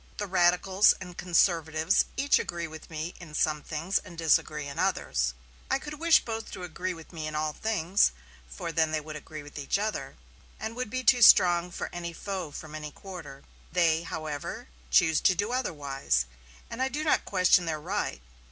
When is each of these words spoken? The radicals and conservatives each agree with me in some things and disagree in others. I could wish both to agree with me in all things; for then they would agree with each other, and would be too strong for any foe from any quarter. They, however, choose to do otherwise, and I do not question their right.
The 0.17 0.25
radicals 0.25 0.95
and 0.99 1.15
conservatives 1.15 2.05
each 2.17 2.39
agree 2.39 2.67
with 2.67 2.89
me 2.89 3.13
in 3.19 3.35
some 3.35 3.61
things 3.61 3.99
and 3.99 4.17
disagree 4.17 4.65
in 4.65 4.79
others. 4.79 5.35
I 5.69 5.77
could 5.77 5.99
wish 5.99 6.25
both 6.25 6.49
to 6.53 6.63
agree 6.63 6.95
with 6.95 7.13
me 7.13 7.27
in 7.27 7.35
all 7.35 7.53
things; 7.53 8.11
for 8.49 8.71
then 8.71 8.91
they 8.91 8.99
would 8.99 9.15
agree 9.15 9.43
with 9.43 9.59
each 9.59 9.77
other, 9.77 10.15
and 10.59 10.75
would 10.75 10.89
be 10.89 11.03
too 11.03 11.21
strong 11.21 11.69
for 11.69 11.87
any 11.93 12.13
foe 12.13 12.49
from 12.49 12.73
any 12.73 12.89
quarter. 12.89 13.43
They, 13.71 14.01
however, 14.01 14.69
choose 14.89 15.21
to 15.21 15.35
do 15.35 15.51
otherwise, 15.51 16.25
and 16.67 16.81
I 16.81 16.89
do 16.89 17.03
not 17.03 17.23
question 17.23 17.65
their 17.67 17.79
right. 17.79 18.23